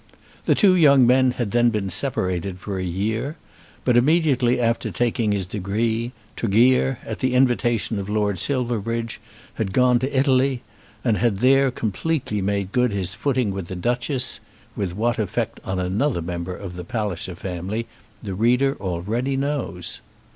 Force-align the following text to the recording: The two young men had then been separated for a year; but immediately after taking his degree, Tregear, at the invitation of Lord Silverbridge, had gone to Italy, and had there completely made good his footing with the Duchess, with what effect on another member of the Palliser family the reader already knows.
The 0.45 0.55
two 0.55 0.73
young 0.73 1.05
men 1.05 1.33
had 1.33 1.51
then 1.51 1.69
been 1.69 1.91
separated 1.91 2.57
for 2.57 2.79
a 2.79 2.83
year; 2.83 3.35
but 3.85 3.95
immediately 3.95 4.59
after 4.59 4.89
taking 4.89 5.31
his 5.31 5.45
degree, 5.45 6.11
Tregear, 6.35 6.97
at 7.05 7.19
the 7.19 7.35
invitation 7.35 7.99
of 7.99 8.09
Lord 8.09 8.39
Silverbridge, 8.39 9.21
had 9.53 9.73
gone 9.73 9.99
to 9.99 10.11
Italy, 10.17 10.63
and 11.03 11.17
had 11.17 11.37
there 11.37 11.69
completely 11.69 12.41
made 12.41 12.71
good 12.71 12.91
his 12.91 13.13
footing 13.13 13.51
with 13.51 13.67
the 13.67 13.75
Duchess, 13.75 14.39
with 14.75 14.95
what 14.95 15.19
effect 15.19 15.59
on 15.63 15.77
another 15.79 16.23
member 16.23 16.55
of 16.55 16.75
the 16.77 16.83
Palliser 16.83 17.35
family 17.35 17.85
the 18.23 18.33
reader 18.33 18.75
already 18.79 19.37
knows. 19.37 20.01